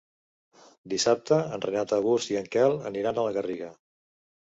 Dissabte 0.93 1.37
en 1.57 1.61
Renat 1.65 1.93
August 1.97 2.31
i 2.33 2.39
en 2.39 2.47
Quel 2.55 2.79
aniran 2.93 3.21
a 3.21 3.27
la 3.29 3.35
Garriga. 3.37 3.69